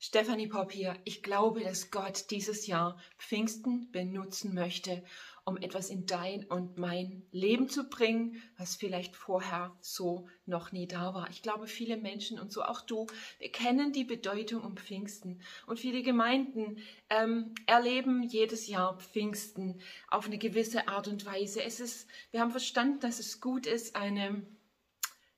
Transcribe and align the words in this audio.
Stephanie 0.00 0.46
Popp. 0.46 0.72
Ich 1.04 1.22
glaube, 1.24 1.60
dass 1.60 1.90
Gott 1.90 2.30
dieses 2.30 2.68
Jahr 2.68 3.00
Pfingsten 3.18 3.90
benutzen 3.90 4.54
möchte, 4.54 5.02
um 5.44 5.56
etwas 5.56 5.90
in 5.90 6.06
dein 6.06 6.44
und 6.44 6.78
mein 6.78 7.26
Leben 7.32 7.68
zu 7.68 7.88
bringen, 7.88 8.40
was 8.58 8.76
vielleicht 8.76 9.16
vorher 9.16 9.76
so 9.80 10.28
noch 10.46 10.70
nie 10.70 10.86
da 10.86 11.14
war. 11.14 11.28
Ich 11.30 11.42
glaube, 11.42 11.66
viele 11.66 11.96
Menschen 11.96 12.38
und 12.38 12.52
so 12.52 12.62
auch 12.62 12.82
du, 12.82 13.08
wir 13.40 13.50
kennen 13.50 13.92
die 13.92 14.04
Bedeutung 14.04 14.62
um 14.62 14.76
Pfingsten. 14.76 15.40
Und 15.66 15.80
viele 15.80 16.02
Gemeinden 16.02 16.78
ähm, 17.10 17.54
erleben 17.66 18.22
jedes 18.22 18.68
Jahr 18.68 18.98
Pfingsten 18.98 19.80
auf 20.08 20.26
eine 20.26 20.38
gewisse 20.38 20.86
Art 20.86 21.08
und 21.08 21.26
Weise. 21.26 21.62
Es 21.64 21.80
ist, 21.80 22.06
wir 22.30 22.40
haben 22.40 22.52
verstanden, 22.52 23.00
dass 23.00 23.18
es 23.18 23.40
gut 23.40 23.66
ist, 23.66 23.96
eine 23.96 24.46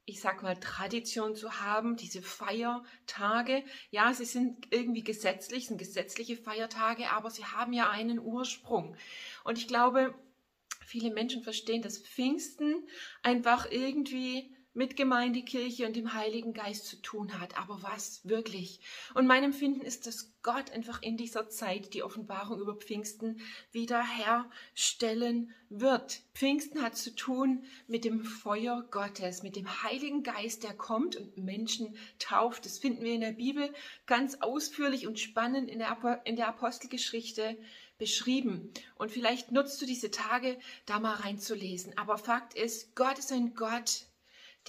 ich 0.05 0.21
sag 0.21 0.43
mal, 0.43 0.59
Tradition 0.59 1.35
zu 1.37 1.61
haben, 1.61 1.96
diese 1.96 2.23
Feiertage. 2.23 3.62
Ja, 3.91 4.12
sie 4.12 4.25
sind 4.25 4.66
irgendwie 4.70 5.05
gesetzlich, 5.05 5.66
sind 5.66 5.79
gesetzliche 5.79 6.37
Feiertage, 6.37 7.11
aber 7.11 7.30
sie 7.30 7.45
haben 7.45 7.73
ja 7.73 7.91
einen 7.91 8.19
Ursprung. 8.19 8.97
Und 9.45 9.59
ich 9.59 9.69
glaube, 9.69 10.15
viele 10.84 11.12
Menschen 11.12 11.42
verstehen, 11.42 11.83
dass 11.83 11.98
Pfingsten 11.98 12.89
einfach 13.23 13.70
irgendwie 13.70 14.55
mit 14.73 14.97
Gemeindekirche 14.97 15.87
und 15.87 15.97
dem 15.97 16.15
Heiligen 16.15 16.52
Geist 16.52 16.87
zu 16.87 16.97
tun 17.02 17.41
hat. 17.41 17.59
Aber 17.59 17.83
was 17.83 18.20
wirklich? 18.24 18.80
Und 19.15 19.27
mein 19.27 19.42
Empfinden 19.42 19.80
ist, 19.80 20.06
dass 20.06 20.33
Gott 20.42 20.70
einfach 20.70 21.02
in 21.02 21.16
dieser 21.16 21.48
Zeit 21.48 21.92
die 21.92 22.02
Offenbarung 22.02 22.61
über 22.61 22.75
Pfingsten 22.75 23.41
wiederherstellen 23.73 25.52
wird. 25.69 26.20
Pfingsten 26.34 26.83
hat 26.83 26.97
zu 26.97 27.14
tun 27.14 27.64
mit 27.87 28.05
dem 28.05 28.25
Feuer 28.25 28.87
Gottes, 28.91 29.42
mit 29.42 29.56
dem 29.56 29.83
Heiligen 29.83 30.23
Geist, 30.23 30.62
der 30.62 30.75
kommt 30.75 31.16
und 31.16 31.37
Menschen 31.37 31.97
tauft. 32.19 32.64
Das 32.64 32.78
finden 32.78 33.05
wir 33.05 33.14
in 33.14 33.20
der 33.20 33.33
Bibel 33.33 33.73
ganz 34.06 34.37
ausführlich 34.37 35.06
und 35.06 35.19
spannend 35.19 35.69
in 35.69 35.78
der, 35.78 36.23
in 36.25 36.36
der 36.36 36.48
Apostelgeschichte 36.48 37.58
beschrieben. 37.98 38.73
Und 38.97 39.12
vielleicht 39.12 39.52
nutzt 39.52 39.80
du 39.80 39.86
diese 39.86 40.11
Tage, 40.11 40.58
da 40.86 40.98
mal 40.98 41.14
reinzulesen. 41.14 41.97
Aber 41.98 42.19
Fakt 42.19 42.55
ist, 42.55 42.97
Gott 42.97 43.19
ist 43.19 43.30
ein 43.30 43.55
Gott, 43.55 44.06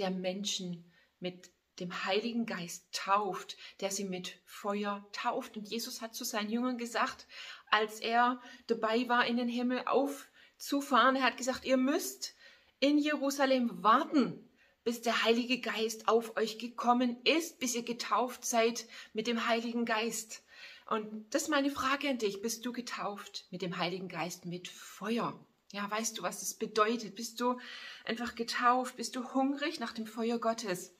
der 0.02 0.10
Menschen 0.10 0.92
mit 1.20 1.52
dem 1.80 2.06
Heiligen 2.06 2.48
Geist 2.48 2.88
tauft, 2.92 3.56
der 3.80 3.92
sie 3.92 4.04
mit 4.04 4.40
Feuer 4.46 5.08
tauft. 5.12 5.58
Und 5.58 5.70
Jesus 5.70 6.02
hat 6.02 6.16
zu 6.16 6.24
seinen 6.24 6.50
Jüngern 6.50 6.80
gesagt, 6.80 7.28
als 7.70 8.00
er 8.00 8.42
dabei 8.66 9.08
war, 9.08 9.28
in 9.28 9.38
den 9.38 9.48
Himmel 9.48 9.84
aufzufahren, 9.86 11.16
er 11.16 11.24
hat 11.24 11.38
gesagt, 11.38 11.64
ihr 11.66 11.78
müsst 11.78 12.36
in 12.80 12.98
Jerusalem 12.98 13.84
warten, 13.84 14.50
bis 14.84 15.02
der 15.02 15.24
Heilige 15.24 15.60
Geist 15.60 16.08
auf 16.08 16.36
euch 16.36 16.58
gekommen 16.58 17.18
ist, 17.24 17.60
bis 17.60 17.76
ihr 17.76 17.84
getauft 17.84 18.44
seid 18.44 18.88
mit 19.14 19.28
dem 19.28 19.48
Heiligen 19.48 19.86
Geist. 19.86 20.44
Und 20.88 21.34
das 21.34 21.44
ist 21.44 21.50
meine 21.50 21.70
Frage 21.70 22.10
an 22.10 22.18
dich. 22.18 22.42
Bist 22.42 22.66
du 22.66 22.74
getauft 22.74 23.46
mit 23.52 23.62
dem 23.62 23.78
Heiligen 23.78 24.08
Geist 24.08 24.46
mit 24.46 24.68
Feuer? 24.68 25.40
Ja, 25.72 25.90
weißt 25.90 26.18
du, 26.18 26.24
was 26.24 26.42
das 26.42 26.54
bedeutet? 26.54 27.16
Bist 27.16 27.40
du 27.40 27.60
einfach 28.04 28.36
getauft? 28.36 28.98
Bist 28.98 29.16
du 29.16 29.34
hungrig 29.34 29.80
nach 29.80 29.94
dem 29.94 30.06
Feuer 30.06 30.40
Gottes? 30.40 30.94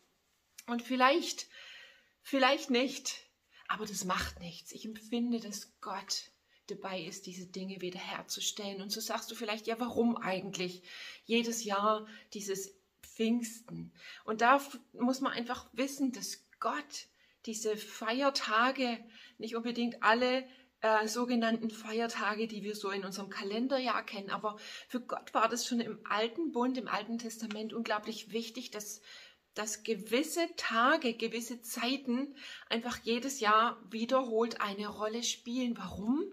Und 0.68 0.82
vielleicht, 0.82 1.48
vielleicht 2.22 2.70
nicht, 2.70 3.28
aber 3.68 3.86
das 3.86 4.06
macht 4.06 4.40
nichts. 4.40 4.72
Ich 4.72 4.86
empfinde, 4.86 5.40
dass 5.40 5.74
Gott 5.82 6.32
dabei 6.68 7.02
ist, 7.02 7.26
diese 7.26 7.48
Dinge 7.48 7.82
wiederherzustellen. 7.82 8.82
Und 8.82 8.92
so 8.92 9.02
sagst 9.02 9.30
du 9.30 9.36
vielleicht, 9.36 9.68
ja, 9.68 9.80
warum 9.80 10.16
eigentlich 10.16 10.84
jedes 11.26 11.64
Jahr 11.66 12.08
dieses 12.34 12.74
Pfingsten? 13.02 13.92
Und 14.24 14.42
da 14.42 14.62
muss 14.94 15.20
man 15.20 15.34
einfach 15.34 15.70
wissen, 15.74 16.14
dass 16.14 16.46
Gott 16.60 17.08
diese 17.46 17.76
Feiertage 17.76 19.04
nicht 19.38 19.56
unbedingt 19.56 20.04
alle 20.04 20.48
äh, 20.82 21.08
sogenannten 21.08 21.70
Feiertage, 21.70 22.48
die 22.48 22.64
wir 22.64 22.76
so 22.76 22.90
in 22.90 23.06
unserem 23.06 23.30
Kalenderjahr 23.30 24.06
kennen. 24.06 24.30
Aber 24.30 24.58
für 24.88 25.00
Gott 25.00 25.34
war 25.34 25.48
das 25.48 25.66
schon 25.66 25.80
im 25.80 26.00
Alten 26.10 26.52
Bund, 26.52 26.78
im 26.78 26.88
Alten 26.88 27.18
Testament 27.18 27.74
unglaublich 27.74 28.32
wichtig, 28.32 28.72
dass, 28.72 29.02
dass 29.54 29.84
gewisse 29.84 30.48
Tage, 30.58 31.14
gewisse 31.14 31.62
Zeiten 31.62 32.36
einfach 32.70 32.98
jedes 33.04 33.40
Jahr 33.40 33.82
wiederholt 33.90 34.62
eine 34.62 34.88
Rolle 34.88 35.24
spielen. 35.24 35.78
Warum? 35.78 36.24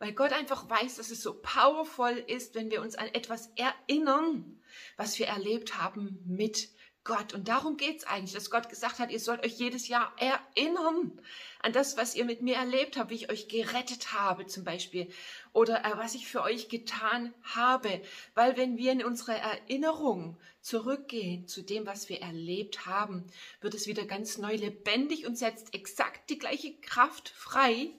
Weil 0.00 0.12
Gott 0.12 0.32
einfach 0.32 0.68
weiß, 0.68 0.96
dass 0.96 1.10
es 1.10 1.22
so 1.22 1.34
powerful 1.34 2.12
ist, 2.26 2.54
wenn 2.54 2.70
wir 2.70 2.82
uns 2.82 2.94
an 2.94 3.08
etwas 3.08 3.50
erinnern, 3.56 4.60
was 4.96 5.18
wir 5.18 5.26
erlebt 5.26 5.76
haben 5.76 6.18
mit 6.24 6.68
Gott. 7.08 7.32
Und 7.32 7.48
darum 7.48 7.78
geht 7.78 7.96
es 7.96 8.04
eigentlich, 8.04 8.34
dass 8.34 8.50
Gott 8.50 8.68
gesagt 8.68 8.98
hat, 8.98 9.10
ihr 9.10 9.18
sollt 9.18 9.42
euch 9.42 9.54
jedes 9.54 9.88
Jahr 9.88 10.12
erinnern 10.18 11.18
an 11.60 11.72
das, 11.72 11.96
was 11.96 12.14
ihr 12.14 12.26
mit 12.26 12.42
mir 12.42 12.56
erlebt 12.56 12.98
habt, 12.98 13.08
wie 13.10 13.14
ich 13.14 13.30
euch 13.30 13.48
gerettet 13.48 14.12
habe 14.12 14.46
zum 14.46 14.62
Beispiel 14.62 15.10
oder 15.54 15.86
äh, 15.86 15.96
was 15.96 16.14
ich 16.14 16.28
für 16.28 16.42
euch 16.42 16.68
getan 16.68 17.32
habe. 17.42 18.02
Weil 18.34 18.58
wenn 18.58 18.76
wir 18.76 18.92
in 18.92 19.02
unsere 19.02 19.38
Erinnerung 19.38 20.36
zurückgehen 20.60 21.48
zu 21.48 21.62
dem, 21.62 21.86
was 21.86 22.10
wir 22.10 22.20
erlebt 22.20 22.84
haben, 22.84 23.24
wird 23.62 23.72
es 23.72 23.86
wieder 23.86 24.04
ganz 24.04 24.36
neu 24.36 24.54
lebendig 24.54 25.26
und 25.26 25.38
setzt 25.38 25.74
exakt 25.74 26.28
die 26.28 26.38
gleiche 26.38 26.76
Kraft 26.76 27.30
frei, 27.30 27.90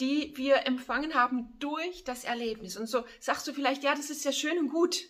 die 0.00 0.36
wir 0.36 0.66
empfangen 0.66 1.14
haben 1.14 1.58
durch 1.60 2.04
das 2.04 2.24
Erlebnis. 2.24 2.76
Und 2.76 2.88
so 2.88 3.04
sagst 3.20 3.48
du 3.48 3.54
vielleicht, 3.54 3.84
ja, 3.84 3.94
das 3.94 4.10
ist 4.10 4.26
ja 4.26 4.32
schön 4.32 4.58
und 4.58 4.68
gut, 4.68 5.00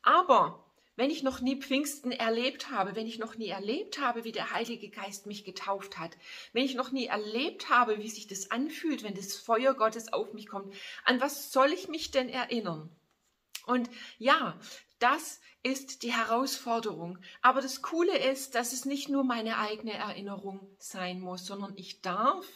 aber 0.00 0.64
wenn 0.96 1.10
ich 1.10 1.22
noch 1.22 1.40
nie 1.40 1.60
Pfingsten 1.60 2.12
erlebt 2.12 2.70
habe, 2.70 2.94
wenn 2.94 3.06
ich 3.06 3.18
noch 3.18 3.36
nie 3.36 3.48
erlebt 3.48 4.00
habe, 4.00 4.24
wie 4.24 4.32
der 4.32 4.52
Heilige 4.52 4.88
Geist 4.88 5.26
mich 5.26 5.44
getauft 5.44 5.98
hat, 5.98 6.16
wenn 6.52 6.64
ich 6.64 6.74
noch 6.74 6.92
nie 6.92 7.06
erlebt 7.06 7.68
habe, 7.68 7.98
wie 7.98 8.08
sich 8.08 8.26
das 8.26 8.50
anfühlt, 8.50 9.02
wenn 9.02 9.14
das 9.14 9.36
Feuer 9.36 9.74
Gottes 9.74 10.12
auf 10.12 10.32
mich 10.32 10.46
kommt, 10.46 10.74
an 11.04 11.20
was 11.20 11.52
soll 11.52 11.72
ich 11.72 11.88
mich 11.88 12.10
denn 12.10 12.28
erinnern? 12.28 12.90
Und 13.66 13.90
ja, 14.18 14.58
das 15.04 15.38
ist 15.62 16.02
die 16.02 16.14
Herausforderung. 16.14 17.18
Aber 17.42 17.60
das 17.60 17.82
Coole 17.82 18.16
ist, 18.16 18.54
dass 18.54 18.72
es 18.72 18.86
nicht 18.86 19.10
nur 19.10 19.22
meine 19.22 19.58
eigene 19.58 19.92
Erinnerung 19.92 20.66
sein 20.78 21.20
muss, 21.20 21.44
sondern 21.44 21.74
ich 21.76 22.00
darf 22.00 22.46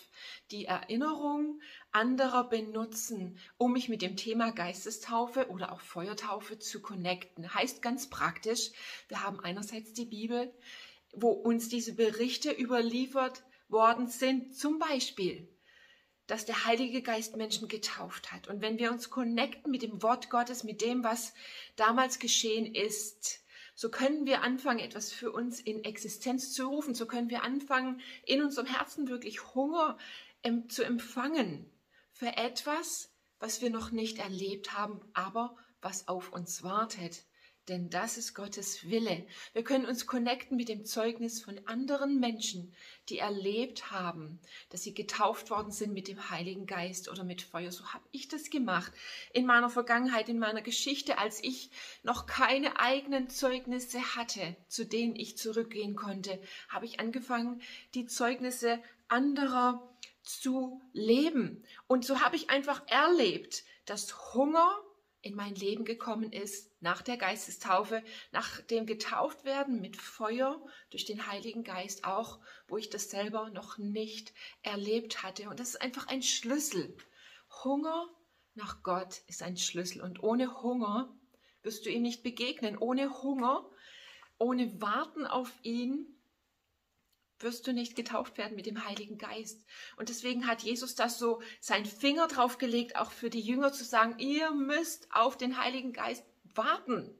die 0.50 0.64
Erinnerung 0.64 1.60
anderer 1.92 2.48
benutzen, 2.48 3.38
um 3.58 3.74
mich 3.74 3.90
mit 3.90 4.00
dem 4.00 4.16
Thema 4.16 4.50
Geistestaufe 4.50 5.50
oder 5.50 5.72
auch 5.72 5.80
Feuertaufe 5.80 6.58
zu 6.58 6.80
connecten. 6.80 7.52
Heißt 7.52 7.82
ganz 7.82 8.08
praktisch, 8.08 8.70
wir 9.08 9.22
haben 9.22 9.40
einerseits 9.40 9.92
die 9.92 10.06
Bibel, 10.06 10.50
wo 11.12 11.28
uns 11.28 11.68
diese 11.68 11.96
Berichte 11.96 12.50
überliefert 12.50 13.42
worden 13.68 14.06
sind, 14.06 14.56
zum 14.56 14.78
Beispiel 14.78 15.46
dass 16.28 16.44
der 16.44 16.66
Heilige 16.66 17.02
Geist 17.02 17.36
Menschen 17.36 17.66
getauft 17.66 18.30
hat. 18.30 18.46
Und 18.46 18.60
wenn 18.60 18.78
wir 18.78 18.92
uns 18.92 19.10
connecten 19.10 19.72
mit 19.72 19.82
dem 19.82 20.02
Wort 20.02 20.30
Gottes, 20.30 20.62
mit 20.62 20.82
dem, 20.82 21.02
was 21.02 21.34
damals 21.74 22.20
geschehen 22.20 22.72
ist, 22.72 23.40
so 23.74 23.90
können 23.90 24.26
wir 24.26 24.42
anfangen, 24.42 24.80
etwas 24.80 25.10
für 25.10 25.32
uns 25.32 25.58
in 25.58 25.84
Existenz 25.84 26.52
zu 26.52 26.66
rufen. 26.66 26.94
So 26.94 27.06
können 27.06 27.30
wir 27.30 27.44
anfangen, 27.44 28.00
in 28.26 28.42
unserem 28.42 28.66
Herzen 28.66 29.08
wirklich 29.08 29.54
Hunger 29.54 29.96
zu 30.68 30.84
empfangen 30.84 31.70
für 32.12 32.36
etwas, 32.36 33.10
was 33.38 33.62
wir 33.62 33.70
noch 33.70 33.90
nicht 33.90 34.18
erlebt 34.18 34.72
haben, 34.72 35.00
aber 35.14 35.56
was 35.80 36.08
auf 36.08 36.32
uns 36.32 36.62
wartet. 36.62 37.24
Denn 37.68 37.90
das 37.90 38.16
ist 38.16 38.34
Gottes 38.34 38.88
Wille. 38.88 39.26
Wir 39.52 39.62
können 39.62 39.84
uns 39.84 40.06
connecten 40.06 40.56
mit 40.56 40.70
dem 40.70 40.86
Zeugnis 40.86 41.42
von 41.42 41.60
anderen 41.66 42.18
Menschen, 42.18 42.74
die 43.10 43.18
erlebt 43.18 43.90
haben, 43.90 44.40
dass 44.70 44.82
sie 44.82 44.94
getauft 44.94 45.50
worden 45.50 45.70
sind 45.70 45.92
mit 45.92 46.08
dem 46.08 46.30
Heiligen 46.30 46.66
Geist 46.66 47.10
oder 47.10 47.24
mit 47.24 47.42
Feuer. 47.42 47.70
So 47.70 47.92
habe 47.92 48.04
ich 48.10 48.28
das 48.28 48.48
gemacht 48.48 48.92
in 49.34 49.44
meiner 49.44 49.68
Vergangenheit, 49.68 50.30
in 50.30 50.38
meiner 50.38 50.62
Geschichte, 50.62 51.18
als 51.18 51.42
ich 51.44 51.70
noch 52.02 52.26
keine 52.26 52.80
eigenen 52.80 53.28
Zeugnisse 53.28 54.00
hatte, 54.16 54.56
zu 54.68 54.86
denen 54.86 55.14
ich 55.14 55.36
zurückgehen 55.36 55.94
konnte, 55.94 56.40
habe 56.70 56.86
ich 56.86 57.00
angefangen, 57.00 57.60
die 57.94 58.06
Zeugnisse 58.06 58.82
anderer 59.08 59.86
zu 60.22 60.80
leben. 60.92 61.64
Und 61.86 62.04
so 62.04 62.20
habe 62.20 62.36
ich 62.36 62.50
einfach 62.50 62.82
erlebt, 62.86 63.64
dass 63.84 64.34
Hunger 64.34 64.74
in 65.28 65.34
mein 65.34 65.54
Leben 65.54 65.84
gekommen 65.84 66.32
ist 66.32 66.72
nach 66.80 67.02
der 67.02 67.18
Geistestaufe, 67.18 68.02
nach 68.32 68.62
dem 68.62 68.86
Getauftwerden 68.86 69.78
mit 69.78 69.96
Feuer 69.96 70.64
durch 70.88 71.04
den 71.04 71.26
Heiligen 71.26 71.64
Geist 71.64 72.04
auch, 72.04 72.40
wo 72.66 72.78
ich 72.78 72.88
das 72.88 73.10
selber 73.10 73.50
noch 73.50 73.76
nicht 73.76 74.32
erlebt 74.62 75.22
hatte. 75.22 75.50
Und 75.50 75.60
das 75.60 75.70
ist 75.70 75.82
einfach 75.82 76.06
ein 76.06 76.22
Schlüssel. 76.22 76.96
Hunger 77.62 78.08
nach 78.54 78.82
Gott 78.82 79.20
ist 79.26 79.42
ein 79.42 79.58
Schlüssel. 79.58 80.00
Und 80.00 80.22
ohne 80.22 80.62
Hunger 80.62 81.14
wirst 81.62 81.84
du 81.84 81.90
ihm 81.90 82.02
nicht 82.02 82.22
begegnen. 82.22 82.78
Ohne 82.78 83.22
Hunger, 83.22 83.68
ohne 84.38 84.80
Warten 84.80 85.26
auf 85.26 85.52
ihn 85.62 86.17
wirst 87.40 87.66
du 87.66 87.72
nicht 87.72 87.96
getauft 87.96 88.38
werden 88.38 88.56
mit 88.56 88.66
dem 88.66 88.86
Heiligen 88.86 89.18
Geist. 89.18 89.64
Und 89.96 90.08
deswegen 90.08 90.46
hat 90.46 90.62
Jesus 90.62 90.94
das 90.94 91.18
so 91.18 91.40
seinen 91.60 91.86
Finger 91.86 92.26
drauf 92.26 92.58
gelegt, 92.58 92.96
auch 92.96 93.10
für 93.10 93.30
die 93.30 93.40
Jünger 93.40 93.72
zu 93.72 93.84
sagen, 93.84 94.18
ihr 94.18 94.50
müsst 94.50 95.08
auf 95.12 95.36
den 95.36 95.60
Heiligen 95.62 95.92
Geist 95.92 96.24
warten. 96.54 97.16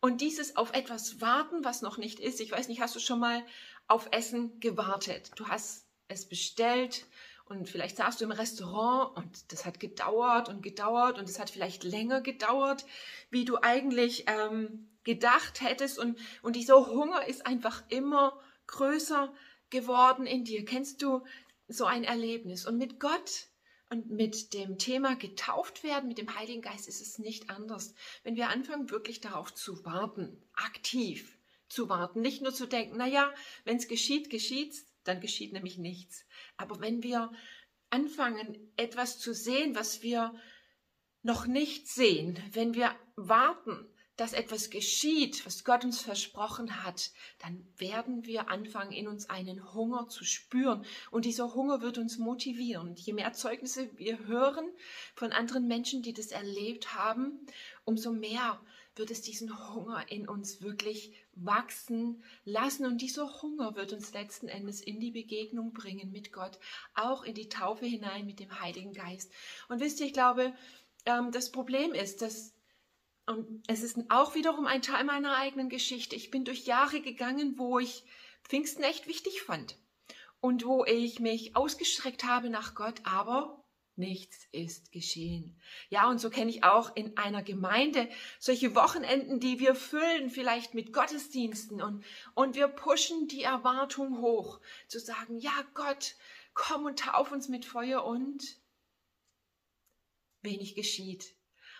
Und 0.00 0.20
dieses 0.20 0.56
auf 0.56 0.72
etwas 0.72 1.20
warten, 1.20 1.64
was 1.64 1.82
noch 1.82 1.96
nicht 1.96 2.20
ist. 2.20 2.40
Ich 2.40 2.52
weiß 2.52 2.68
nicht, 2.68 2.80
hast 2.80 2.94
du 2.94 3.00
schon 3.00 3.20
mal 3.20 3.42
auf 3.86 4.08
Essen 4.10 4.60
gewartet? 4.60 5.30
Du 5.36 5.48
hast 5.48 5.86
es 6.08 6.28
bestellt 6.28 7.06
und 7.46 7.68
vielleicht 7.68 7.96
saßt 7.96 8.20
du 8.20 8.24
im 8.24 8.30
Restaurant 8.30 9.16
und 9.16 9.52
das 9.52 9.64
hat 9.64 9.80
gedauert 9.80 10.48
und 10.48 10.62
gedauert 10.62 11.18
und 11.18 11.28
es 11.28 11.38
hat 11.38 11.50
vielleicht 11.50 11.84
länger 11.84 12.20
gedauert, 12.20 12.84
wie 13.30 13.44
du 13.44 13.56
eigentlich 13.56 14.24
ähm, 14.26 14.88
gedacht 15.04 15.60
hättest 15.60 15.98
und, 15.98 16.18
und 16.42 16.56
dieser 16.56 16.86
Hunger 16.86 17.26
ist 17.26 17.46
einfach 17.46 17.82
immer 17.88 18.38
größer 18.66 19.34
geworden 19.70 20.26
in 20.26 20.44
dir. 20.44 20.64
Kennst 20.64 21.02
du 21.02 21.24
so 21.68 21.84
ein 21.84 22.04
Erlebnis? 22.04 22.66
Und 22.66 22.78
mit 22.78 23.00
Gott 23.00 23.48
und 23.90 24.10
mit 24.10 24.54
dem 24.54 24.78
Thema 24.78 25.14
getauft 25.16 25.84
werden, 25.84 26.08
mit 26.08 26.18
dem 26.18 26.34
Heiligen 26.34 26.62
Geist 26.62 26.88
ist 26.88 27.00
es 27.00 27.18
nicht 27.18 27.50
anders. 27.50 27.94
Wenn 28.22 28.36
wir 28.36 28.48
anfangen, 28.48 28.90
wirklich 28.90 29.20
darauf 29.20 29.54
zu 29.54 29.84
warten, 29.84 30.42
aktiv 30.54 31.38
zu 31.68 31.88
warten, 31.88 32.20
nicht 32.20 32.42
nur 32.42 32.54
zu 32.54 32.66
denken, 32.66 32.96
naja, 32.96 33.32
wenn 33.64 33.76
es 33.76 33.88
geschieht, 33.88 34.30
geschieht's, 34.30 34.86
dann 35.04 35.20
geschieht 35.20 35.52
nämlich 35.52 35.78
nichts. 35.78 36.24
Aber 36.56 36.80
wenn 36.80 37.02
wir 37.02 37.32
anfangen, 37.90 38.72
etwas 38.76 39.18
zu 39.18 39.34
sehen, 39.34 39.74
was 39.74 40.02
wir 40.02 40.34
noch 41.22 41.46
nicht 41.46 41.88
sehen, 41.88 42.38
wenn 42.52 42.74
wir 42.74 42.94
warten, 43.16 43.86
dass 44.16 44.32
etwas 44.32 44.70
geschieht, 44.70 45.44
was 45.44 45.64
Gott 45.64 45.84
uns 45.84 46.00
versprochen 46.00 46.84
hat, 46.84 47.10
dann 47.40 47.66
werden 47.78 48.24
wir 48.26 48.48
anfangen, 48.48 48.92
in 48.92 49.08
uns 49.08 49.28
einen 49.28 49.74
Hunger 49.74 50.08
zu 50.08 50.24
spüren. 50.24 50.84
Und 51.10 51.24
dieser 51.24 51.54
Hunger 51.54 51.80
wird 51.80 51.98
uns 51.98 52.18
motivieren. 52.18 52.94
Je 52.96 53.12
mehr 53.12 53.32
Zeugnisse 53.32 53.90
wir 53.98 54.26
hören 54.26 54.66
von 55.16 55.32
anderen 55.32 55.66
Menschen, 55.66 56.02
die 56.02 56.12
das 56.12 56.28
erlebt 56.28 56.94
haben, 56.94 57.46
umso 57.84 58.12
mehr 58.12 58.60
wird 58.96 59.10
es 59.10 59.22
diesen 59.22 59.74
Hunger 59.74 60.04
in 60.08 60.28
uns 60.28 60.62
wirklich 60.62 61.12
wachsen 61.34 62.22
lassen. 62.44 62.86
Und 62.86 63.02
dieser 63.02 63.42
Hunger 63.42 63.74
wird 63.74 63.92
uns 63.92 64.12
letzten 64.12 64.48
Endes 64.48 64.80
in 64.80 65.00
die 65.00 65.10
Begegnung 65.10 65.72
bringen 65.72 66.12
mit 66.12 66.32
Gott, 66.32 66.58
auch 66.94 67.24
in 67.24 67.34
die 67.34 67.48
Taufe 67.48 67.86
hinein 67.86 68.26
mit 68.26 68.38
dem 68.38 68.60
Heiligen 68.60 68.92
Geist. 68.92 69.32
Und 69.68 69.80
wisst 69.80 69.98
ihr, 69.98 70.06
ich 70.06 70.12
glaube, 70.12 70.54
ähm, 71.06 71.32
das 71.32 71.50
Problem 71.50 71.92
ist, 71.92 72.22
dass 72.22 72.53
und 73.26 73.62
es 73.68 73.82
ist 73.82 73.98
auch 74.10 74.34
wiederum 74.34 74.66
ein 74.66 74.82
Teil 74.82 75.04
meiner 75.04 75.36
eigenen 75.36 75.68
Geschichte. 75.68 76.16
Ich 76.16 76.30
bin 76.30 76.44
durch 76.44 76.66
Jahre 76.66 77.00
gegangen, 77.00 77.58
wo 77.58 77.78
ich 77.78 78.04
Pfingsten 78.44 78.82
echt 78.82 79.06
wichtig 79.06 79.42
fand 79.42 79.78
und 80.40 80.66
wo 80.66 80.84
ich 80.84 81.20
mich 81.20 81.56
ausgestreckt 81.56 82.24
habe 82.24 82.50
nach 82.50 82.74
Gott, 82.74 83.00
aber 83.04 83.64
nichts 83.96 84.46
ist 84.52 84.92
geschehen. 84.92 85.58
Ja, 85.88 86.10
und 86.10 86.18
so 86.18 86.28
kenne 86.28 86.50
ich 86.50 86.64
auch 86.64 86.94
in 86.96 87.16
einer 87.16 87.42
Gemeinde 87.42 88.10
solche 88.38 88.74
Wochenenden, 88.74 89.40
die 89.40 89.60
wir 89.60 89.74
füllen, 89.74 90.30
vielleicht 90.30 90.74
mit 90.74 90.92
Gottesdiensten 90.92 91.80
und, 91.80 92.04
und 92.34 92.56
wir 92.56 92.68
pushen 92.68 93.28
die 93.28 93.42
Erwartung 93.42 94.20
hoch, 94.20 94.60
zu 94.88 94.98
sagen, 94.98 95.38
ja 95.38 95.64
Gott, 95.74 96.16
komm 96.52 96.84
und 96.84 96.98
tauf 96.98 97.32
uns 97.32 97.48
mit 97.48 97.64
Feuer 97.64 98.04
und 98.04 98.58
wenig 100.42 100.74
geschieht. 100.74 101.34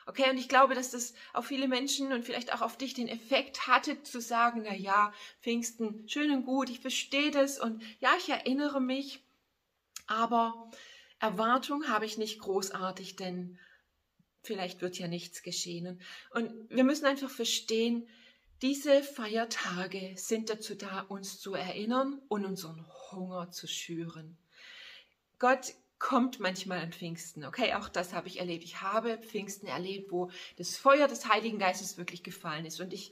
Okay, 0.07 0.29
und 0.31 0.37
ich 0.37 0.49
glaube, 0.49 0.75
dass 0.75 0.91
das 0.91 1.15
auf 1.33 1.47
viele 1.47 1.67
Menschen 1.67 2.13
und 2.13 2.25
vielleicht 2.25 2.53
auch 2.53 2.61
auf 2.61 2.77
dich 2.77 2.95
den 2.95 3.09
Effekt 3.09 3.67
hatte, 3.67 4.03
zu 4.03 4.21
sagen, 4.21 4.63
na 4.65 4.75
ja, 4.75 5.13
Pfingsten, 5.41 6.09
schön 6.09 6.31
und 6.31 6.45
gut, 6.45 6.69
ich 6.69 6.81
verstehe 6.81 7.31
das 7.31 7.59
und 7.59 7.83
ja, 8.01 8.11
ich 8.19 8.29
erinnere 8.29 8.81
mich, 8.81 9.25
aber 10.07 10.71
Erwartung 11.19 11.89
habe 11.89 12.05
ich 12.05 12.19
nicht 12.19 12.41
großartig, 12.41 13.17
denn 13.17 13.59
vielleicht 14.43 14.83
wird 14.83 14.99
ja 14.99 15.09
nichts 15.09 15.43
geschehen. 15.43 16.01
Und 16.31 16.53
wir 16.69 16.85
müssen 16.85 17.07
einfach 17.07 17.31
verstehen, 17.31 18.07
diese 18.61 19.03
Feiertage 19.03 20.15
sind 20.17 20.51
dazu 20.51 20.75
da, 20.75 21.01
uns 21.01 21.41
zu 21.41 21.55
erinnern 21.55 22.21
und 22.29 22.45
unseren 22.45 22.87
Hunger 23.11 23.51
zu 23.51 23.67
schüren. 23.67 24.37
Gott 25.39 25.75
kommt 25.99 26.41
manchmal 26.41 26.81
an 26.81 26.93
Pfingsten. 26.93 27.45
Okay, 27.45 27.75
auch 27.75 27.89
das 27.89 28.13
habe 28.13 28.29
ich 28.29 28.41
erlebt. 28.41 28.65
Ich 28.65 28.83
habe 28.83 29.19
Pfingsten 29.19 29.67
erlebt, 29.67 30.13
wo 30.13 30.31
das 30.57 30.77
Feuer 30.77 31.09
des 31.09 31.29
Heiligen 31.29 31.59
Geistes 31.59 31.97
wirklich 31.97 32.23
gefallen 32.23 32.67
ist. 32.67 32.81
Und 32.81 32.93
ich 32.93 33.11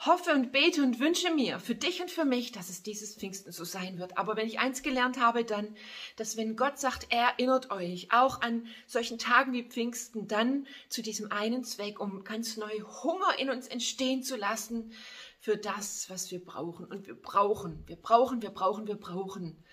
hoffe 0.00 0.32
und 0.32 0.52
bete 0.52 0.82
und 0.82 1.00
wünsche 1.00 1.30
mir 1.30 1.58
für 1.58 1.74
dich 1.74 2.02
und 2.02 2.10
für 2.10 2.24
mich, 2.24 2.52
dass 2.52 2.68
es 2.68 2.82
dieses 2.82 3.16
Pfingsten 3.16 3.50
so 3.50 3.64
sein 3.64 3.98
wird. 3.98 4.18
Aber 4.18 4.36
wenn 4.36 4.46
ich 4.46 4.58
eins 4.58 4.82
gelernt 4.82 5.18
habe, 5.18 5.44
dann, 5.44 5.74
dass 6.16 6.36
wenn 6.36 6.56
Gott 6.56 6.78
sagt, 6.78 7.06
er 7.10 7.28
erinnert 7.28 7.70
euch 7.70 8.12
auch 8.12 8.42
an 8.42 8.66
solchen 8.86 9.18
Tagen 9.18 9.52
wie 9.52 9.62
Pfingsten, 9.62 10.28
dann 10.28 10.66
zu 10.88 11.02
diesem 11.02 11.32
einen 11.32 11.64
Zweck, 11.64 11.98
um 11.98 12.24
ganz 12.24 12.56
neu 12.56 12.80
Hunger 13.02 13.38
in 13.38 13.48
uns 13.48 13.68
entstehen 13.68 14.22
zu 14.22 14.36
lassen 14.36 14.92
für 15.40 15.56
das, 15.56 16.10
was 16.10 16.30
wir 16.30 16.44
brauchen. 16.44 16.84
Und 16.86 17.06
wir 17.06 17.14
brauchen, 17.14 17.82
wir 17.86 17.96
brauchen, 17.96 18.42
wir 18.42 18.50
brauchen, 18.50 18.86
wir 18.86 18.96
brauchen 18.96 19.64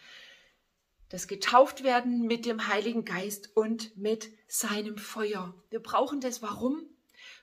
das 1.14 1.28
Getauftwerden 1.28 2.26
mit 2.26 2.48
dem 2.48 2.68
Heiligen 2.68 3.06
Geist 3.06 3.56
und 3.56 3.96
mit 3.96 4.32
seinem 4.48 4.98
Feuer. 4.98 5.54
Wir 5.70 5.80
brauchen 5.80 6.22
das. 6.22 6.42
Warum? 6.42 6.88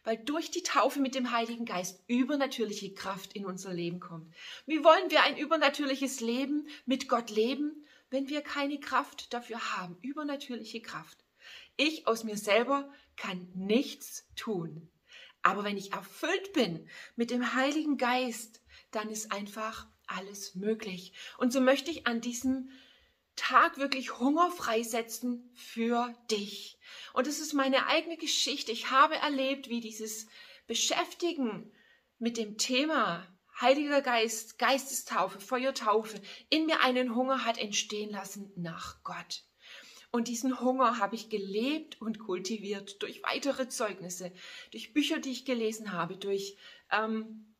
weil 0.02 0.16
durch 0.16 0.50
die 0.50 0.62
Taufe 0.62 0.98
mit 0.98 1.14
dem 1.14 1.30
Heiligen 1.30 1.66
Geist 1.66 2.02
übernatürliche 2.06 2.94
Kraft 2.94 3.34
in 3.34 3.44
unser 3.44 3.72
Leben 3.72 4.00
kommt. 4.00 4.34
Wie 4.66 4.82
wollen 4.82 5.10
wir 5.10 5.22
ein 5.22 5.36
übernatürliches 5.36 6.20
Leben 6.20 6.66
mit 6.86 7.06
Gott 7.08 7.30
leben, 7.30 7.84
wenn 8.08 8.28
wir 8.28 8.40
keine 8.40 8.80
Kraft 8.80 9.32
dafür 9.34 9.76
haben? 9.76 9.98
Übernatürliche 10.00 10.80
Kraft. 10.80 11.18
Ich 11.76 12.06
aus 12.06 12.24
mir 12.24 12.38
selber 12.38 12.90
kann 13.16 13.46
nichts 13.54 14.26
tun. 14.36 14.88
Aber 15.42 15.64
wenn 15.64 15.76
ich 15.76 15.92
erfüllt 15.92 16.54
bin 16.54 16.88
mit 17.14 17.30
dem 17.30 17.54
Heiligen 17.54 17.98
Geist, 17.98 18.62
dann 18.90 19.10
ist 19.10 19.30
einfach 19.30 19.86
alles 20.06 20.54
möglich. 20.54 21.12
Und 21.36 21.52
so 21.52 21.60
möchte 21.60 21.90
ich 21.90 22.06
an 22.06 22.22
diesem 22.22 22.70
Tag 23.36 23.78
wirklich 23.78 24.18
Hunger 24.18 24.50
freisetzen 24.50 25.50
für 25.54 26.14
dich. 26.30 26.78
Und 27.12 27.26
es 27.26 27.40
ist 27.40 27.54
meine 27.54 27.86
eigene 27.86 28.16
Geschichte. 28.16 28.72
Ich 28.72 28.90
habe 28.90 29.16
erlebt, 29.16 29.68
wie 29.68 29.80
dieses 29.80 30.26
Beschäftigen 30.66 31.72
mit 32.18 32.36
dem 32.36 32.58
Thema 32.58 33.26
Heiliger 33.60 34.00
Geist, 34.00 34.58
Geistestaufe, 34.58 35.40
Feuertaufe 35.40 36.20
in 36.48 36.66
mir 36.66 36.80
einen 36.80 37.14
Hunger 37.14 37.44
hat 37.44 37.58
entstehen 37.58 38.10
lassen 38.10 38.50
nach 38.56 39.02
Gott. 39.02 39.44
Und 40.12 40.28
diesen 40.28 40.60
Hunger 40.60 40.98
habe 40.98 41.14
ich 41.14 41.28
gelebt 41.28 42.00
und 42.00 42.18
kultiviert 42.18 43.00
durch 43.02 43.22
weitere 43.22 43.68
Zeugnisse, 43.68 44.32
durch 44.72 44.92
Bücher, 44.92 45.18
die 45.20 45.30
ich 45.30 45.44
gelesen 45.44 45.92
habe, 45.92 46.16
durch, 46.16 46.56
ähm, 46.90 47.54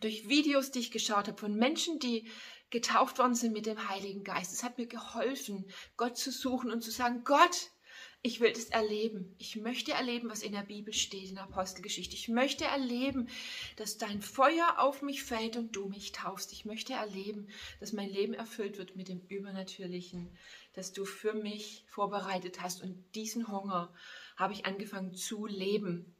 durch 0.00 0.28
Videos, 0.28 0.72
die 0.72 0.80
ich 0.80 0.90
geschaut 0.90 1.28
habe 1.28 1.38
von 1.38 1.54
Menschen, 1.54 1.98
die 2.00 2.28
getauft 2.72 3.18
worden 3.18 3.36
sind 3.36 3.52
mit 3.52 3.66
dem 3.66 3.88
Heiligen 3.88 4.24
Geist. 4.24 4.52
Es 4.52 4.64
hat 4.64 4.78
mir 4.78 4.86
geholfen, 4.86 5.66
Gott 5.96 6.16
zu 6.16 6.32
suchen 6.32 6.72
und 6.72 6.82
zu 6.82 6.90
sagen, 6.90 7.22
Gott, 7.22 7.70
ich 8.22 8.40
will 8.40 8.52
das 8.52 8.66
erleben. 8.66 9.34
Ich 9.38 9.56
möchte 9.56 9.92
erleben, 9.92 10.30
was 10.30 10.42
in 10.42 10.52
der 10.52 10.62
Bibel 10.62 10.94
steht, 10.94 11.28
in 11.28 11.34
der 11.34 11.44
Apostelgeschichte. 11.44 12.14
Ich 12.14 12.28
möchte 12.28 12.64
erleben, 12.64 13.28
dass 13.76 13.98
dein 13.98 14.22
Feuer 14.22 14.76
auf 14.78 15.02
mich 15.02 15.24
fällt 15.24 15.56
und 15.56 15.76
du 15.76 15.88
mich 15.88 16.12
taufst. 16.12 16.52
Ich 16.52 16.64
möchte 16.64 16.94
erleben, 16.94 17.48
dass 17.80 17.92
mein 17.92 18.08
Leben 18.08 18.32
erfüllt 18.32 18.78
wird 18.78 18.96
mit 18.96 19.08
dem 19.08 19.20
Übernatürlichen, 19.28 20.36
das 20.72 20.92
du 20.92 21.04
für 21.04 21.34
mich 21.34 21.84
vorbereitet 21.88 22.60
hast. 22.60 22.80
Und 22.80 23.04
diesen 23.14 23.48
Hunger 23.48 23.92
habe 24.36 24.54
ich 24.54 24.66
angefangen 24.66 25.14
zu 25.14 25.46
leben. 25.46 26.16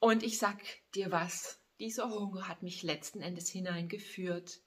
Und 0.00 0.22
ich 0.22 0.38
sag 0.38 0.58
dir 0.94 1.12
was, 1.12 1.60
dieser 1.78 2.10
Hunger 2.10 2.48
hat 2.48 2.62
mich 2.62 2.82
letzten 2.82 3.20
Endes 3.20 3.50
hineingeführt 3.50 4.60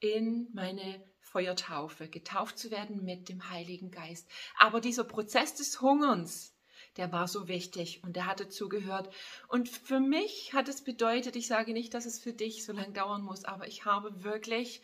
in 0.00 0.48
meine 0.52 1.02
Feuertaufe, 1.20 2.08
getauft 2.08 2.58
zu 2.58 2.70
werden 2.70 3.04
mit 3.04 3.28
dem 3.28 3.50
Heiligen 3.50 3.90
Geist. 3.90 4.28
Aber 4.58 4.80
dieser 4.80 5.04
Prozess 5.04 5.54
des 5.54 5.80
Hungerns, 5.80 6.54
der 6.96 7.12
war 7.12 7.28
so 7.28 7.48
wichtig 7.48 8.02
und 8.02 8.16
der 8.16 8.26
hat 8.26 8.40
dazugehört. 8.40 9.12
Und 9.48 9.68
für 9.68 10.00
mich 10.00 10.52
hat 10.54 10.68
es 10.68 10.82
bedeutet, 10.82 11.36
ich 11.36 11.46
sage 11.46 11.72
nicht, 11.72 11.94
dass 11.94 12.06
es 12.06 12.18
für 12.18 12.32
dich 12.32 12.64
so 12.64 12.72
lange 12.72 12.92
dauern 12.92 13.22
muss, 13.22 13.44
aber 13.44 13.68
ich 13.68 13.84
habe 13.84 14.24
wirklich 14.24 14.82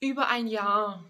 über 0.00 0.28
ein 0.28 0.46
Jahr 0.46 1.04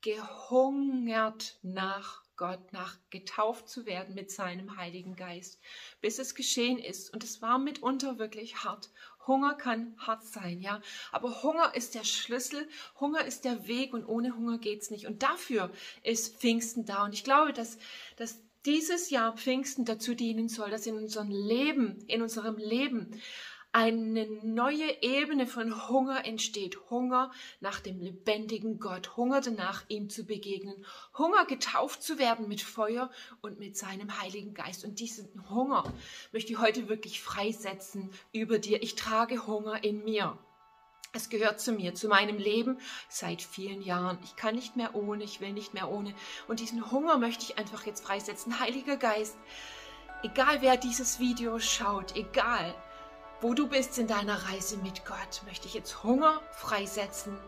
gehungert 0.00 1.58
nach 1.62 2.22
Gott, 2.36 2.72
nach 2.72 2.98
getauft 3.10 3.68
zu 3.68 3.86
werden 3.86 4.14
mit 4.14 4.30
seinem 4.30 4.76
Heiligen 4.76 5.16
Geist, 5.16 5.58
bis 6.00 6.18
es 6.18 6.34
geschehen 6.34 6.78
ist. 6.78 7.12
Und 7.12 7.24
es 7.24 7.40
war 7.40 7.58
mitunter 7.58 8.18
wirklich 8.18 8.62
hart. 8.62 8.90
Hunger 9.26 9.54
kann 9.54 9.94
hart 9.98 10.24
sein, 10.24 10.60
ja. 10.60 10.80
Aber 11.12 11.42
Hunger 11.42 11.74
ist 11.74 11.94
der 11.94 12.04
Schlüssel, 12.04 12.68
Hunger 13.00 13.24
ist 13.24 13.44
der 13.44 13.66
Weg 13.66 13.92
und 13.92 14.04
ohne 14.04 14.36
Hunger 14.36 14.58
geht's 14.58 14.90
nicht. 14.90 15.06
Und 15.06 15.22
dafür 15.22 15.70
ist 16.02 16.36
Pfingsten 16.36 16.84
da. 16.84 17.04
Und 17.04 17.14
ich 17.14 17.24
glaube, 17.24 17.52
dass, 17.52 17.78
dass 18.16 18.40
dieses 18.64 19.10
Jahr 19.10 19.36
Pfingsten 19.36 19.84
dazu 19.84 20.14
dienen 20.14 20.48
soll, 20.48 20.70
dass 20.70 20.86
in 20.86 20.96
unserem 20.96 21.30
Leben, 21.30 22.04
in 22.08 22.22
unserem 22.22 22.56
Leben 22.56 23.20
eine 23.72 24.26
neue 24.42 25.02
Ebene 25.02 25.46
von 25.46 25.88
Hunger 25.88 26.24
entsteht. 26.24 26.78
Hunger 26.88 27.30
nach 27.60 27.80
dem 27.80 28.00
lebendigen 28.00 28.78
Gott. 28.78 29.16
Hunger 29.16 29.42
danach, 29.42 29.84
ihm 29.88 30.08
zu 30.08 30.24
begegnen. 30.24 30.86
Hunger 31.16 31.44
getauft 31.44 32.02
zu 32.02 32.18
werden 32.18 32.48
mit 32.48 32.62
Feuer 32.62 33.10
und 33.42 33.58
mit 33.58 33.76
seinem 33.76 34.20
Heiligen 34.20 34.54
Geist. 34.54 34.84
Und 34.84 34.98
diesen 35.00 35.50
Hunger 35.50 35.92
möchte 36.32 36.52
ich 36.52 36.58
heute 36.58 36.88
wirklich 36.88 37.20
freisetzen 37.20 38.10
über 38.32 38.58
dir. 38.58 38.82
Ich 38.82 38.94
trage 38.94 39.46
Hunger 39.46 39.84
in 39.84 40.04
mir. 40.04 40.38
Es 41.12 41.28
gehört 41.28 41.60
zu 41.60 41.72
mir, 41.72 41.94
zu 41.94 42.08
meinem 42.08 42.36
Leben 42.36 42.78
seit 43.08 43.40
vielen 43.40 43.80
Jahren. 43.82 44.18
Ich 44.24 44.36
kann 44.36 44.54
nicht 44.54 44.76
mehr 44.76 44.94
ohne, 44.94 45.24
ich 45.24 45.40
will 45.40 45.52
nicht 45.52 45.72
mehr 45.72 45.90
ohne. 45.90 46.14
Und 46.46 46.60
diesen 46.60 46.90
Hunger 46.90 47.18
möchte 47.18 47.44
ich 47.44 47.58
einfach 47.58 47.86
jetzt 47.86 48.04
freisetzen. 48.04 48.60
Heiliger 48.60 48.96
Geist, 48.96 49.36
egal 50.22 50.60
wer 50.60 50.76
dieses 50.76 51.18
Video 51.18 51.58
schaut, 51.58 52.16
egal 52.16 52.74
wo 53.40 53.54
du 53.54 53.68
bist 53.68 53.98
in 53.98 54.06
deiner 54.06 54.48
Reise 54.48 54.78
mit 54.78 55.04
Gott, 55.04 55.42
möchte 55.44 55.66
ich 55.66 55.74
jetzt 55.74 56.02
Hunger 56.02 56.40
freisetzen 56.52 57.38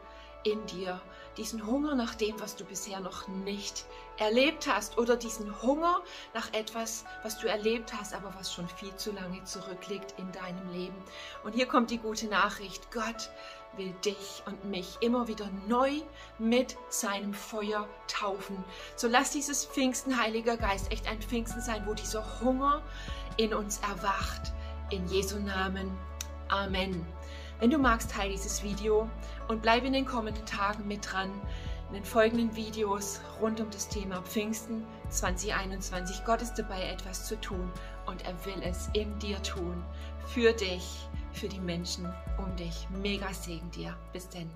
in 0.44 0.64
dir. 0.66 1.00
Diesen 1.36 1.66
Hunger 1.66 1.94
nach 1.94 2.14
dem, 2.14 2.38
was 2.40 2.56
du 2.56 2.64
bisher 2.64 3.00
noch 3.00 3.28
nicht 3.28 3.84
erlebt 4.18 4.66
hast 4.66 4.98
oder 4.98 5.16
diesen 5.16 5.62
Hunger 5.62 6.02
nach 6.34 6.52
etwas, 6.52 7.04
was 7.22 7.38
du 7.38 7.46
erlebt 7.46 7.92
hast, 7.94 8.12
aber 8.12 8.34
was 8.36 8.52
schon 8.52 8.68
viel 8.68 8.94
zu 8.96 9.12
lange 9.12 9.42
zurückliegt 9.44 10.14
in 10.18 10.30
deinem 10.32 10.72
Leben. 10.72 10.96
Und 11.44 11.54
hier 11.54 11.66
kommt 11.66 11.90
die 11.90 11.98
gute 11.98 12.26
Nachricht. 12.26 12.90
Gott 12.90 13.30
will 13.76 13.94
dich 14.04 14.42
und 14.46 14.64
mich 14.64 14.98
immer 15.00 15.28
wieder 15.28 15.48
neu 15.68 16.00
mit 16.38 16.76
seinem 16.88 17.34
Feuer 17.34 17.88
taufen. 18.08 18.64
So 18.96 19.06
lass 19.06 19.30
dieses 19.30 19.64
Pfingsten, 19.64 20.20
Heiliger 20.20 20.56
Geist, 20.56 20.90
echt 20.90 21.06
ein 21.06 21.22
Pfingsten 21.22 21.60
sein, 21.60 21.86
wo 21.86 21.94
dieser 21.94 22.40
Hunger 22.40 22.82
in 23.36 23.54
uns 23.54 23.78
erwacht. 23.78 24.52
In 24.90 25.06
Jesu 25.06 25.38
Namen. 25.38 25.90
Amen. 26.48 27.04
Wenn 27.60 27.70
du 27.70 27.78
magst, 27.78 28.10
teile 28.10 28.32
dieses 28.32 28.62
Video 28.62 29.08
und 29.48 29.60
bleib 29.60 29.84
in 29.84 29.92
den 29.92 30.06
kommenden 30.06 30.46
Tagen 30.46 30.88
mit 30.88 31.12
dran. 31.12 31.30
In 31.88 31.94
den 31.94 32.04
folgenden 32.04 32.56
Videos 32.56 33.20
rund 33.40 33.60
um 33.60 33.70
das 33.70 33.88
Thema 33.88 34.22
Pfingsten 34.22 34.86
2021. 35.10 36.24
Gott 36.24 36.40
ist 36.40 36.54
dabei, 36.54 36.82
etwas 36.84 37.26
zu 37.26 37.38
tun 37.40 37.70
und 38.06 38.24
er 38.24 38.44
will 38.46 38.62
es 38.62 38.88
in 38.94 39.18
dir 39.18 39.42
tun. 39.42 39.82
Für 40.26 40.52
dich, 40.52 41.08
für 41.32 41.48
die 41.48 41.60
Menschen 41.60 42.10
um 42.38 42.54
dich. 42.56 42.88
Mega 43.02 43.32
Segen 43.32 43.70
dir. 43.70 43.94
Bis 44.12 44.28
denn. 44.28 44.50